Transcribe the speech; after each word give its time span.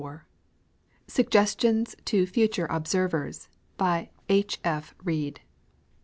SUGGESTIONS 1.05 1.95
TO 2.05 2.25
FUTURE 2.25 2.65
OBSEEVERS. 2.71 3.49
By 3.77 4.09
H. 4.29 4.59
F. 4.63 4.95
REID. 5.03 5.41